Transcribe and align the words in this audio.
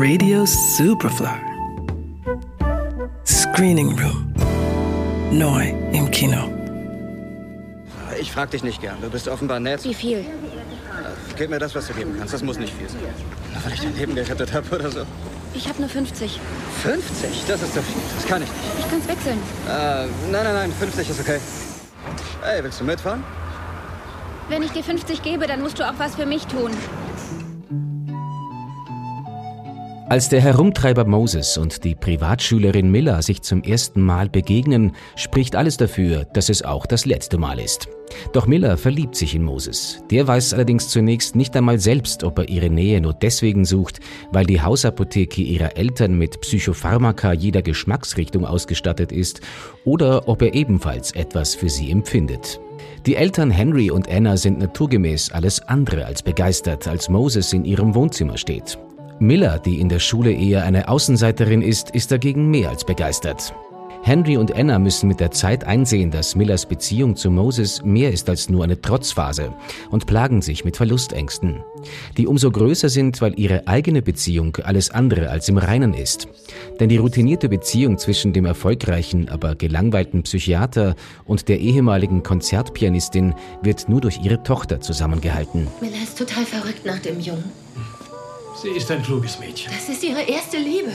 Radio 0.00 0.46
Superfly. 0.46 1.40
Screening 3.26 3.98
Room. 3.98 4.32
Neu 5.32 5.74
im 5.92 6.08
Kino. 6.12 6.48
Ich 8.20 8.30
frag 8.30 8.52
dich 8.52 8.62
nicht 8.62 8.80
gern. 8.80 8.98
Du 9.02 9.10
bist 9.10 9.26
offenbar 9.26 9.58
nett. 9.58 9.82
Wie 9.82 9.94
viel? 9.94 10.24
Gib 11.36 11.50
mir 11.50 11.58
das, 11.58 11.74
was 11.74 11.88
du 11.88 11.94
geben 11.94 12.14
kannst. 12.16 12.32
Das 12.32 12.44
muss 12.44 12.60
nicht 12.60 12.74
viel 12.74 12.88
sein. 12.88 13.00
Nur 13.52 13.64
weil 13.64 13.72
ich 13.72 13.80
dein 13.80 13.96
Leben 13.96 14.14
gerettet 14.14 14.52
habe 14.52 14.76
oder 14.76 14.88
so. 14.88 15.00
Ich 15.52 15.68
habe 15.68 15.80
nur 15.80 15.88
50. 15.88 16.38
50? 16.84 17.44
Das 17.48 17.60
ist 17.60 17.74
zu 17.74 17.82
viel. 17.82 18.02
Das 18.14 18.24
kann 18.24 18.42
ich 18.42 18.48
nicht. 18.48 18.60
Ich 18.78 18.88
kann's 18.88 19.08
wechseln. 19.08 19.38
Äh, 19.66 20.06
nein, 20.30 20.44
nein, 20.44 20.54
nein. 20.54 20.72
50 20.78 21.10
ist 21.10 21.20
okay. 21.20 21.40
Hey, 22.44 22.62
willst 22.62 22.78
du 22.80 22.84
mitfahren? 22.84 23.24
Wenn 24.48 24.62
ich 24.62 24.70
dir 24.70 24.84
50 24.84 25.22
gebe, 25.22 25.48
dann 25.48 25.60
musst 25.60 25.80
du 25.80 25.82
auch 25.82 25.98
was 25.98 26.14
für 26.14 26.24
mich 26.24 26.46
tun. 26.46 26.70
Als 30.10 30.30
der 30.30 30.40
Herumtreiber 30.40 31.04
Moses 31.04 31.58
und 31.58 31.84
die 31.84 31.94
Privatschülerin 31.94 32.90
Miller 32.90 33.20
sich 33.20 33.42
zum 33.42 33.62
ersten 33.62 34.00
Mal 34.00 34.30
begegnen, 34.30 34.92
spricht 35.16 35.54
alles 35.54 35.76
dafür, 35.76 36.24
dass 36.32 36.48
es 36.48 36.62
auch 36.62 36.86
das 36.86 37.04
letzte 37.04 37.36
Mal 37.36 37.60
ist. 37.60 37.88
Doch 38.32 38.46
Miller 38.46 38.78
verliebt 38.78 39.16
sich 39.16 39.34
in 39.34 39.42
Moses. 39.42 40.02
Der 40.10 40.26
weiß 40.26 40.54
allerdings 40.54 40.88
zunächst 40.88 41.36
nicht 41.36 41.54
einmal 41.54 41.78
selbst, 41.78 42.24
ob 42.24 42.38
er 42.38 42.48
ihre 42.48 42.70
Nähe 42.70 43.02
nur 43.02 43.12
deswegen 43.12 43.66
sucht, 43.66 44.00
weil 44.32 44.46
die 44.46 44.62
Hausapotheke 44.62 45.42
ihrer 45.42 45.76
Eltern 45.76 46.16
mit 46.16 46.40
Psychopharmaka 46.40 47.34
jeder 47.34 47.60
Geschmacksrichtung 47.60 48.46
ausgestattet 48.46 49.12
ist, 49.12 49.42
oder 49.84 50.26
ob 50.26 50.40
er 50.40 50.54
ebenfalls 50.54 51.12
etwas 51.12 51.54
für 51.54 51.68
sie 51.68 51.90
empfindet. 51.90 52.58
Die 53.04 53.16
Eltern 53.16 53.50
Henry 53.50 53.90
und 53.90 54.08
Anna 54.08 54.38
sind 54.38 54.58
naturgemäß 54.58 55.32
alles 55.32 55.60
andere 55.68 56.06
als 56.06 56.22
begeistert, 56.22 56.88
als 56.88 57.10
Moses 57.10 57.52
in 57.52 57.66
ihrem 57.66 57.94
Wohnzimmer 57.94 58.38
steht. 58.38 58.78
Miller, 59.20 59.58
die 59.58 59.80
in 59.80 59.88
der 59.88 59.98
Schule 59.98 60.32
eher 60.32 60.64
eine 60.64 60.88
Außenseiterin 60.88 61.60
ist, 61.60 61.90
ist 61.90 62.12
dagegen 62.12 62.50
mehr 62.50 62.70
als 62.70 62.84
begeistert. 62.84 63.52
Henry 64.02 64.36
und 64.36 64.54
Anna 64.54 64.78
müssen 64.78 65.08
mit 65.08 65.18
der 65.18 65.32
Zeit 65.32 65.64
einsehen, 65.64 66.12
dass 66.12 66.36
Millers 66.36 66.66
Beziehung 66.66 67.16
zu 67.16 67.30
Moses 67.30 67.82
mehr 67.84 68.12
ist 68.12 68.28
als 68.28 68.48
nur 68.48 68.62
eine 68.62 68.80
Trotzphase 68.80 69.52
und 69.90 70.06
plagen 70.06 70.40
sich 70.40 70.64
mit 70.64 70.76
Verlustängsten, 70.76 71.64
die 72.16 72.28
umso 72.28 72.50
größer 72.50 72.88
sind, 72.88 73.20
weil 73.20 73.38
ihre 73.38 73.66
eigene 73.66 74.00
Beziehung 74.00 74.56
alles 74.62 74.92
andere 74.92 75.30
als 75.30 75.48
im 75.48 75.58
Reinen 75.58 75.94
ist. 75.94 76.28
Denn 76.78 76.88
die 76.88 76.96
routinierte 76.96 77.48
Beziehung 77.48 77.98
zwischen 77.98 78.32
dem 78.32 78.44
erfolgreichen, 78.46 79.28
aber 79.28 79.56
gelangweilten 79.56 80.22
Psychiater 80.22 80.94
und 81.24 81.48
der 81.48 81.58
ehemaligen 81.58 82.22
Konzertpianistin 82.22 83.34
wird 83.62 83.88
nur 83.88 84.00
durch 84.00 84.20
ihre 84.22 84.42
Tochter 84.44 84.80
zusammengehalten. 84.80 85.66
Miller 85.80 86.02
ist 86.04 86.16
total 86.16 86.44
verrückt 86.44 86.86
nach 86.86 87.00
dem 87.00 87.18
Jungen. 87.20 87.44
Sie 88.60 88.70
ist 88.70 88.90
ein 88.90 89.02
kluges 89.02 89.38
Mädchen. 89.38 89.72
Das 89.72 89.88
ist 89.88 90.02
ihre 90.02 90.22
erste 90.22 90.56
Liebe. 90.56 90.90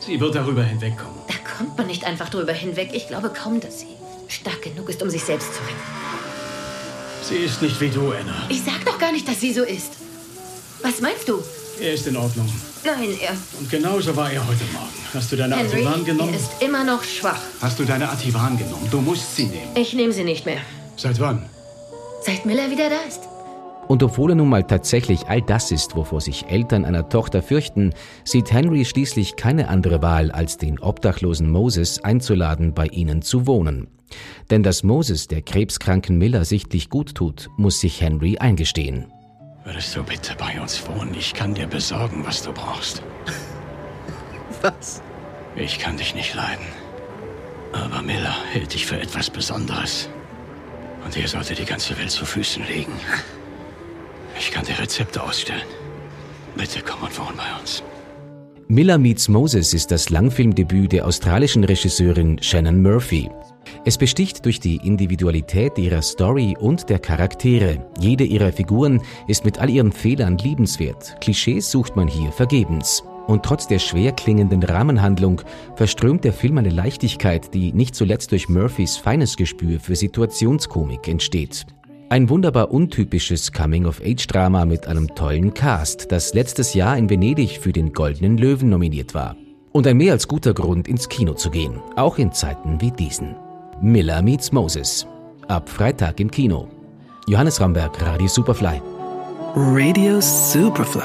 Sie 0.00 0.20
wird 0.20 0.34
darüber 0.34 0.62
hinwegkommen. 0.62 1.18
Da 1.28 1.34
kommt 1.56 1.78
man 1.78 1.86
nicht 1.86 2.04
einfach 2.04 2.28
drüber 2.28 2.52
hinweg. 2.52 2.90
Ich 2.92 3.08
glaube 3.08 3.30
kaum, 3.30 3.60
dass 3.60 3.80
sie 3.80 3.86
stark 4.28 4.62
genug 4.62 4.88
ist, 4.88 5.02
um 5.02 5.08
sich 5.08 5.22
selbst 5.22 5.54
zu 5.54 5.60
retten. 5.62 5.76
Sie 7.22 7.36
ist 7.36 7.62
nicht 7.62 7.80
wie 7.80 7.88
du, 7.88 8.12
Anna. 8.12 8.46
Ich 8.48 8.62
sag 8.62 8.84
doch 8.84 8.98
gar 8.98 9.12
nicht, 9.12 9.26
dass 9.26 9.40
sie 9.40 9.52
so 9.52 9.62
ist. 9.62 9.92
Was 10.82 11.00
meinst 11.00 11.28
du? 11.28 11.42
Er 11.80 11.94
ist 11.94 12.06
in 12.06 12.16
Ordnung. 12.16 12.48
Nein, 12.84 13.16
er. 13.20 13.36
Und 13.58 13.70
genauso 13.70 14.14
war 14.16 14.30
er 14.30 14.46
heute 14.46 14.64
Morgen. 14.72 14.88
Hast 15.14 15.30
du 15.32 15.36
deine 15.36 15.56
Henry, 15.56 15.76
Ativan 15.76 16.04
genommen? 16.04 16.34
er 16.34 16.40
ist 16.40 16.50
immer 16.60 16.84
noch 16.84 17.04
schwach. 17.04 17.40
Hast 17.60 17.78
du 17.78 17.84
deine 17.84 18.10
Ativan 18.10 18.58
genommen? 18.58 18.88
Du 18.90 19.00
musst 19.00 19.36
sie 19.36 19.44
nehmen. 19.46 19.70
Ich 19.76 19.94
nehme 19.94 20.12
sie 20.12 20.24
nicht 20.24 20.44
mehr. 20.44 20.60
Seit 20.96 21.18
wann? 21.20 21.48
Seit 22.22 22.44
Miller 22.44 22.70
wieder 22.70 22.90
da 22.90 23.00
ist. 23.08 23.20
Und 23.88 24.02
obwohl 24.02 24.32
er 24.32 24.34
nun 24.36 24.48
mal 24.48 24.62
tatsächlich 24.62 25.28
all 25.28 25.42
das 25.42 25.70
ist, 25.70 25.96
wovor 25.96 26.20
sich 26.20 26.46
Eltern 26.48 26.84
einer 26.84 27.08
Tochter 27.08 27.42
fürchten, 27.42 27.92
sieht 28.24 28.52
Henry 28.52 28.84
schließlich 28.84 29.36
keine 29.36 29.68
andere 29.68 30.02
Wahl, 30.02 30.30
als 30.30 30.56
den 30.56 30.78
obdachlosen 30.78 31.50
Moses 31.50 32.02
einzuladen, 32.02 32.74
bei 32.74 32.86
ihnen 32.86 33.22
zu 33.22 33.46
wohnen. 33.46 33.88
Denn 34.50 34.62
dass 34.62 34.82
Moses 34.82 35.28
der 35.28 35.42
krebskranken 35.42 36.16
Miller 36.16 36.44
sichtlich 36.44 36.90
gut 36.90 37.14
tut, 37.14 37.48
muss 37.56 37.80
sich 37.80 38.00
Henry 38.00 38.38
eingestehen. 38.38 39.06
Würdest 39.64 39.94
du 39.96 40.02
bitte 40.02 40.34
bei 40.36 40.60
uns 40.60 40.86
wohnen? 40.88 41.14
Ich 41.14 41.34
kann 41.34 41.54
dir 41.54 41.66
besorgen, 41.66 42.24
was 42.24 42.42
du 42.42 42.52
brauchst. 42.52 43.02
Was? 44.62 45.02
Ich 45.56 45.78
kann 45.78 45.96
dich 45.96 46.14
nicht 46.14 46.34
leiden. 46.34 46.64
Aber 47.72 48.02
Miller 48.02 48.34
hält 48.52 48.74
dich 48.74 48.86
für 48.86 49.00
etwas 49.00 49.28
Besonderes. 49.28 50.08
Und 51.04 51.16
ihr 51.16 51.26
sollte 51.26 51.54
die 51.54 51.64
ganze 51.64 51.98
Welt 51.98 52.10
zu 52.10 52.24
Füßen 52.24 52.64
legen. 52.66 52.92
Ich 54.38 54.50
kann 54.50 54.64
dir 54.64 54.78
Rezepte 54.78 55.22
ausstellen. 55.22 55.62
Bitte 56.56 56.80
komm 56.82 57.02
und 57.02 57.18
wohn 57.18 57.36
bei 57.36 57.60
uns. 57.60 57.82
Miller 58.68 58.98
Meets 58.98 59.28
Moses 59.28 59.74
ist 59.74 59.90
das 59.90 60.08
Langfilmdebüt 60.10 60.92
der 60.92 61.06
australischen 61.06 61.64
Regisseurin 61.64 62.42
Shannon 62.42 62.80
Murphy. 62.80 63.28
Es 63.84 63.98
besticht 63.98 64.44
durch 64.46 64.60
die 64.60 64.76
Individualität 64.76 65.76
ihrer 65.76 66.02
Story 66.02 66.56
und 66.58 66.88
der 66.88 66.98
Charaktere. 66.98 67.84
Jede 68.00 68.24
ihrer 68.24 68.52
Figuren 68.52 69.02
ist 69.26 69.44
mit 69.44 69.58
all 69.58 69.68
ihren 69.68 69.92
Fehlern 69.92 70.38
liebenswert. 70.38 71.20
Klischees 71.20 71.70
sucht 71.70 71.96
man 71.96 72.08
hier 72.08 72.32
vergebens. 72.32 73.02
Und 73.26 73.44
trotz 73.44 73.66
der 73.68 73.78
schwer 73.78 74.12
klingenden 74.12 74.62
Rahmenhandlung 74.62 75.42
verströmt 75.76 76.24
der 76.24 76.32
Film 76.32 76.58
eine 76.58 76.70
Leichtigkeit, 76.70 77.52
die 77.54 77.72
nicht 77.72 77.94
zuletzt 77.94 78.32
durch 78.32 78.48
Murphys 78.48 78.96
feines 78.96 79.36
Gespür 79.36 79.80
für 79.80 79.96
Situationskomik 79.96 81.08
entsteht. 81.08 81.66
Ein 82.12 82.28
wunderbar 82.28 82.70
untypisches 82.70 83.52
Coming-of-Age-Drama 83.52 84.66
mit 84.66 84.86
einem 84.86 85.14
tollen 85.14 85.54
Cast, 85.54 86.12
das 86.12 86.34
letztes 86.34 86.74
Jahr 86.74 86.98
in 86.98 87.08
Venedig 87.08 87.58
für 87.58 87.72
den 87.72 87.94
Goldenen 87.94 88.36
Löwen 88.36 88.68
nominiert 88.68 89.14
war. 89.14 89.34
Und 89.72 89.86
ein 89.86 89.96
mehr 89.96 90.12
als 90.12 90.28
guter 90.28 90.52
Grund, 90.52 90.88
ins 90.88 91.08
Kino 91.08 91.32
zu 91.32 91.48
gehen, 91.48 91.80
auch 91.96 92.18
in 92.18 92.30
Zeiten 92.30 92.82
wie 92.82 92.90
diesen. 92.90 93.34
Miller 93.80 94.20
meets 94.20 94.52
Moses. 94.52 95.06
Ab 95.48 95.70
Freitag 95.70 96.20
im 96.20 96.30
Kino. 96.30 96.68
Johannes 97.28 97.58
Ramberg, 97.62 97.98
Radio 98.02 98.28
Superfly. 98.28 98.82
Radio 99.54 100.20
Superfly. 100.20 101.00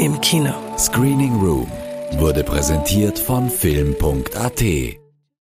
Im 0.00 0.20
Kino. 0.22 0.54
Screening 0.76 1.36
Room 1.36 1.68
wurde 2.18 2.42
präsentiert 2.42 3.16
von 3.16 3.48
Film.at. 3.48 5.01